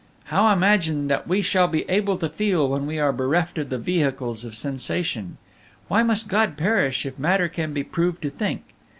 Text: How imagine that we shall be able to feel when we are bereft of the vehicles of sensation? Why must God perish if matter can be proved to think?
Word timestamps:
How 0.23 0.51
imagine 0.51 1.09
that 1.09 1.27
we 1.27 1.43
shall 1.43 1.67
be 1.67 1.87
able 1.87 2.17
to 2.17 2.27
feel 2.27 2.67
when 2.67 2.87
we 2.87 2.97
are 2.97 3.13
bereft 3.13 3.59
of 3.59 3.69
the 3.69 3.77
vehicles 3.77 4.43
of 4.43 4.55
sensation? 4.55 5.37
Why 5.89 6.01
must 6.01 6.27
God 6.27 6.57
perish 6.57 7.05
if 7.05 7.19
matter 7.19 7.47
can 7.47 7.71
be 7.71 7.83
proved 7.83 8.23
to 8.23 8.31
think? 8.31 8.63